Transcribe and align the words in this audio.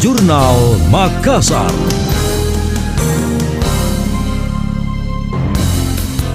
Jurnal 0.00 0.80
Makassar. 0.88 1.68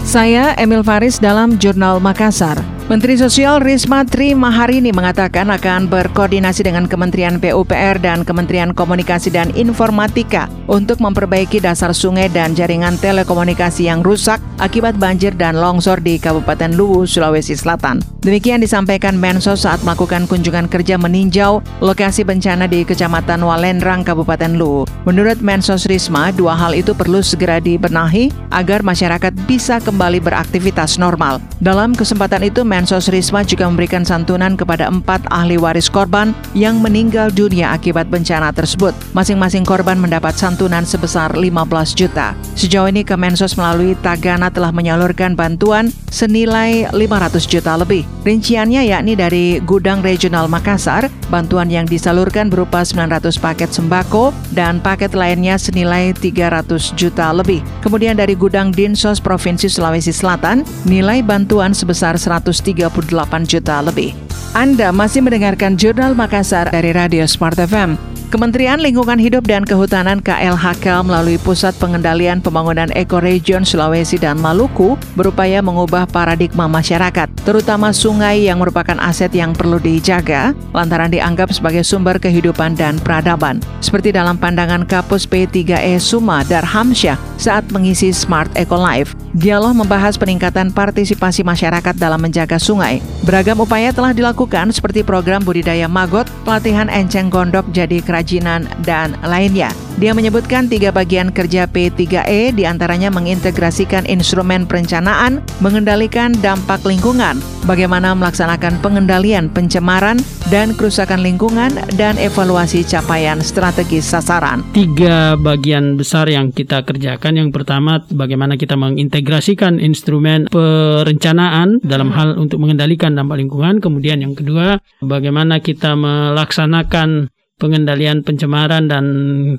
Saya 0.00 0.56
Emil 0.56 0.80
Faris 0.80 1.20
dalam 1.20 1.60
Jurnal 1.60 2.00
Makassar. 2.00 2.56
Menteri 2.88 3.20
Sosial 3.20 3.60
Risma 3.60 4.08
Tri 4.08 4.32
Maharini 4.32 4.96
mengatakan 4.96 5.52
akan 5.52 5.92
berkoordinasi 5.92 6.64
dengan 6.64 6.88
Kementerian 6.88 7.36
PUPR 7.36 8.00
dan 8.00 8.24
Kementerian 8.24 8.72
Komunikasi 8.72 9.28
dan 9.28 9.52
Informatika 9.52 10.48
untuk 10.64 10.96
memperbaiki 11.04 11.60
dasar 11.60 11.92
sungai 11.92 12.32
dan 12.32 12.56
jaringan 12.56 12.96
telekomunikasi 12.96 13.92
yang 13.92 14.00
rusak 14.00 14.40
akibat 14.56 14.96
banjir 14.96 15.36
dan 15.36 15.60
longsor 15.60 16.00
di 16.00 16.16
Kabupaten 16.16 16.72
Luwu, 16.72 17.04
Sulawesi 17.04 17.60
Selatan. 17.60 18.00
Demikian 18.20 18.60
disampaikan 18.60 19.16
Mensos 19.16 19.64
saat 19.64 19.80
melakukan 19.80 20.28
kunjungan 20.28 20.68
kerja 20.68 21.00
meninjau 21.00 21.64
lokasi 21.80 22.20
bencana 22.20 22.68
di 22.68 22.84
Kecamatan 22.84 23.40
Walendrang, 23.40 24.04
Kabupaten 24.04 24.60
Luwu. 24.60 24.84
Menurut 25.08 25.40
Mensos 25.40 25.88
Risma, 25.88 26.28
dua 26.28 26.52
hal 26.52 26.76
itu 26.76 26.92
perlu 26.92 27.24
segera 27.24 27.64
dibenahi 27.64 28.28
agar 28.52 28.84
masyarakat 28.84 29.32
bisa 29.48 29.80
kembali 29.80 30.20
beraktivitas 30.20 31.00
normal. 31.00 31.40
Dalam 31.64 31.96
kesempatan 31.96 32.44
itu, 32.44 32.60
Mensos 32.60 33.08
Risma 33.08 33.40
juga 33.40 33.64
memberikan 33.64 34.04
santunan 34.04 34.52
kepada 34.52 34.92
empat 34.92 35.24
ahli 35.32 35.56
waris 35.56 35.88
korban 35.88 36.36
yang 36.52 36.76
meninggal 36.84 37.32
dunia 37.32 37.72
akibat 37.72 38.12
bencana 38.12 38.52
tersebut. 38.52 38.92
Masing-masing 39.16 39.64
korban 39.64 39.96
mendapat 39.96 40.36
santunan 40.36 40.84
sebesar 40.84 41.32
15 41.32 41.96
juta. 41.96 42.36
Sejauh 42.52 42.92
ini 42.92 43.00
Kemensos 43.00 43.56
melalui 43.56 43.96
Tagana 44.04 44.52
telah 44.52 44.76
menyalurkan 44.76 45.32
bantuan 45.32 45.88
senilai 46.12 46.84
500 46.92 47.48
juta 47.48 47.80
lebih. 47.80 48.09
Rinciannya 48.20 48.84
yakni 48.84 49.16
dari 49.16 49.64
Gudang 49.64 50.04
Regional 50.04 50.44
Makassar, 50.44 51.08
bantuan 51.32 51.72
yang 51.72 51.88
disalurkan 51.88 52.52
berupa 52.52 52.84
900 52.84 53.32
paket 53.40 53.72
sembako 53.72 54.36
dan 54.52 54.76
paket 54.76 55.16
lainnya 55.16 55.56
senilai 55.56 56.12
300 56.12 56.92
juta 57.00 57.32
lebih. 57.32 57.64
Kemudian 57.80 58.20
dari 58.20 58.36
Gudang 58.36 58.76
Dinsos 58.76 59.24
Provinsi 59.24 59.72
Sulawesi 59.72 60.12
Selatan, 60.12 60.68
nilai 60.84 61.24
bantuan 61.24 61.72
sebesar 61.72 62.20
130 62.20 62.70
38 62.80 63.46
juta 63.50 63.82
lebih. 63.84 64.14
Anda 64.54 64.90
masih 64.90 65.22
mendengarkan 65.22 65.78
Jurnal 65.78 66.14
Makassar 66.18 66.70
dari 66.74 66.90
Radio 66.90 67.22
Smart 67.26 67.54
FM. 67.54 68.09
Kementerian 68.30 68.78
Lingkungan 68.78 69.18
Hidup 69.18 69.42
dan 69.50 69.66
Kehutanan 69.66 70.22
KLHK 70.22 71.02
melalui 71.02 71.34
Pusat 71.42 71.74
Pengendalian 71.82 72.38
Pembangunan 72.38 72.86
Ekoregion 72.94 73.66
Sulawesi 73.66 74.22
dan 74.22 74.38
Maluku 74.38 74.94
berupaya 75.18 75.58
mengubah 75.58 76.06
paradigma 76.06 76.70
masyarakat, 76.70 77.26
terutama 77.42 77.90
sungai 77.90 78.46
yang 78.46 78.62
merupakan 78.62 78.94
aset 79.02 79.34
yang 79.34 79.50
perlu 79.50 79.82
dijaga 79.82 80.54
lantaran 80.70 81.10
dianggap 81.10 81.50
sebagai 81.50 81.82
sumber 81.82 82.22
kehidupan 82.22 82.78
dan 82.78 83.02
peradaban. 83.02 83.58
Seperti 83.82 84.14
dalam 84.14 84.38
pandangan 84.38 84.86
Kapus 84.86 85.26
P3E 85.26 85.98
Suma 85.98 86.46
Darhamsyah 86.46 87.29
saat 87.40 87.64
mengisi 87.72 88.12
Smart 88.12 88.52
Eco 88.52 88.76
Life. 88.76 89.16
Dialog 89.32 89.72
membahas 89.72 90.20
peningkatan 90.20 90.76
partisipasi 90.76 91.40
masyarakat 91.40 91.96
dalam 91.96 92.20
menjaga 92.20 92.60
sungai. 92.60 93.00
Beragam 93.24 93.64
upaya 93.64 93.94
telah 93.96 94.12
dilakukan 94.12 94.68
seperti 94.74 95.00
program 95.00 95.40
budidaya 95.40 95.88
magot, 95.88 96.28
pelatihan 96.44 96.92
enceng 96.92 97.32
gondok 97.32 97.64
jadi 97.72 98.04
kerajinan, 98.04 98.68
dan 98.84 99.16
lainnya. 99.24 99.72
Dia 100.00 100.16
menyebutkan 100.16 100.66
tiga 100.66 100.90
bagian 100.90 101.28
kerja 101.28 101.68
P3E 101.68 102.56
di 102.56 102.64
antaranya 102.64 103.12
mengintegrasikan 103.12 104.08
instrumen 104.08 104.64
perencanaan, 104.64 105.44
mengendalikan 105.60 106.32
dampak 106.40 106.82
lingkungan, 106.88 107.38
bagaimana 107.68 108.16
melaksanakan 108.16 108.80
pengendalian 108.80 109.52
pencemaran 109.52 110.18
dan 110.48 110.74
kerusakan 110.74 111.22
lingkungan, 111.22 111.70
dan 111.94 112.18
evaluasi 112.18 112.82
capaian 112.82 113.38
strategis 113.44 114.08
sasaran. 114.10 114.66
Tiga 114.74 115.38
bagian 115.38 115.94
besar 115.94 116.26
yang 116.26 116.50
kita 116.50 116.82
kerjakan. 116.82 117.29
Yang 117.36 117.50
pertama, 117.54 118.02
bagaimana 118.08 118.54
kita 118.56 118.74
mengintegrasikan 118.78 119.78
instrumen 119.82 120.46
perencanaan 120.50 121.82
dalam 121.82 122.10
hal 122.14 122.38
untuk 122.38 122.62
mengendalikan 122.62 123.14
dampak 123.14 123.42
lingkungan. 123.42 123.82
Kemudian 123.82 124.22
yang 124.22 124.34
kedua, 124.38 124.78
bagaimana 125.02 125.58
kita 125.60 125.94
melaksanakan 125.98 127.30
pengendalian 127.60 128.24
pencemaran 128.24 128.88
dan 128.88 129.04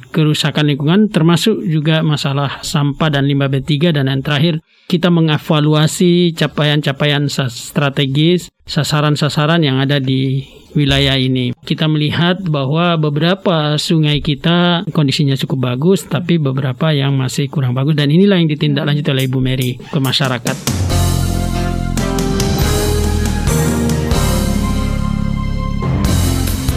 kerusakan 0.09 0.73
lingkungan 0.73 1.13
termasuk 1.13 1.61
juga 1.61 2.01
masalah 2.01 2.65
sampah 2.65 3.13
dan 3.13 3.29
limbah 3.29 3.47
B3 3.47 3.93
dan 3.93 4.09
yang 4.09 4.25
terakhir 4.25 4.57
kita 4.89 5.13
mengevaluasi 5.13 6.33
capaian-capaian 6.33 7.29
strategis 7.29 8.49
sasaran-sasaran 8.65 9.61
yang 9.61 9.79
ada 9.79 10.01
di 10.01 10.43
wilayah 10.75 11.15
ini. 11.15 11.55
Kita 11.63 11.87
melihat 11.87 12.43
bahwa 12.43 12.95
beberapa 12.99 13.75
sungai 13.79 14.19
kita 14.19 14.87
kondisinya 14.91 15.37
cukup 15.39 15.75
bagus 15.75 16.07
tapi 16.07 16.41
beberapa 16.41 16.91
yang 16.91 17.15
masih 17.15 17.47
kurang 17.47 17.77
bagus 17.77 17.95
dan 17.95 18.11
inilah 18.11 18.39
yang 18.39 18.51
ditindaklanjuti 18.51 19.09
oleh 19.11 19.25
Ibu 19.29 19.39
Mary 19.39 19.79
ke 19.79 19.99
masyarakat. 19.99 20.90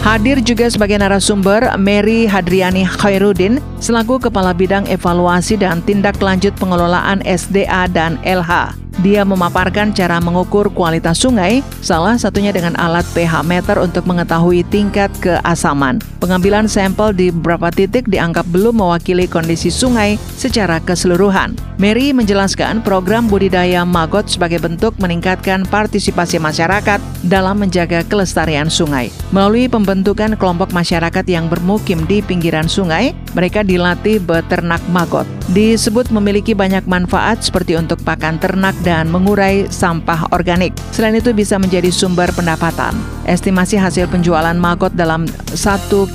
Hadir 0.05 0.37
juga 0.37 0.69
sebagai 0.69 1.01
narasumber 1.01 1.65
Mary 1.81 2.29
Hadriani 2.29 2.85
Khairuddin 2.85 3.57
selaku 3.81 4.21
Kepala 4.21 4.53
Bidang 4.53 4.85
Evaluasi 4.85 5.57
dan 5.57 5.81
Tindak 5.81 6.21
Lanjut 6.21 6.53
Pengelolaan 6.61 7.25
SDA 7.25 7.89
dan 7.89 8.21
LH. 8.21 8.84
Dia 9.03 9.27
memaparkan 9.27 9.91
cara 9.91 10.23
mengukur 10.23 10.71
kualitas 10.71 11.19
sungai, 11.19 11.59
salah 11.83 12.15
satunya 12.15 12.55
dengan 12.55 12.79
alat 12.79 13.03
pH 13.11 13.43
meter 13.43 13.75
untuk 13.83 14.07
mengetahui 14.07 14.63
tingkat 14.71 15.11
keasaman. 15.19 15.99
Pengambilan 16.23 16.71
sampel 16.71 17.11
di 17.11 17.27
beberapa 17.27 17.67
titik 17.75 18.07
dianggap 18.07 18.47
belum 18.55 18.79
mewakili 18.79 19.27
kondisi 19.27 19.67
sungai 19.67 20.15
secara 20.39 20.79
keseluruhan. 20.79 21.59
Mary 21.75 22.15
menjelaskan 22.15 22.79
program 22.79 23.27
budidaya 23.27 23.83
magot 23.83 24.31
sebagai 24.31 24.63
bentuk 24.63 24.95
meningkatkan 24.95 25.67
partisipasi 25.67 26.39
masyarakat 26.39 27.03
dalam 27.27 27.59
menjaga 27.59 27.99
kelestarian 28.07 28.71
sungai. 28.71 29.11
Melalui 29.35 29.67
pembentukan 29.67 30.39
kelompok 30.39 30.71
masyarakat 30.71 31.27
yang 31.27 31.51
bermukim 31.51 32.07
di 32.07 32.23
pinggiran 32.23 32.71
sungai, 32.71 33.11
mereka 33.35 33.59
dilatih 33.59 34.23
beternak 34.23 34.79
magot. 34.87 35.27
Disebut 35.45 36.09
memiliki 36.09 36.57
banyak 36.57 36.89
manfaat 36.89 37.45
seperti 37.45 37.77
untuk 37.77 38.01
pakan 38.01 38.41
ternak 38.41 38.73
dan 38.81 39.13
mengurai 39.13 39.69
sampah 39.69 40.25
organik. 40.33 40.73
Selain 40.89 41.13
itu 41.13 41.37
bisa 41.37 41.61
menjadi 41.61 41.93
sumber 41.93 42.33
pendapatan. 42.33 42.97
Estimasi 43.29 43.77
hasil 43.77 44.09
penjualan 44.09 44.57
magot 44.57 44.97
dalam 44.97 45.29
1 45.29 45.53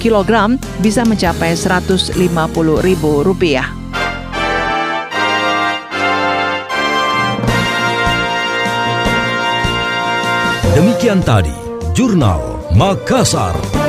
kg 0.02 0.58
bisa 0.82 1.06
mencapai 1.06 1.54
Rp150.000. 1.54 3.62
Demikian 10.74 11.22
tadi, 11.22 11.54
Jurnal 11.94 12.66
Makassar. 12.74 13.79